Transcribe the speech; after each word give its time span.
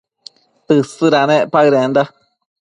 Tësëdanec 0.71 1.45
paëdenda 1.53 2.03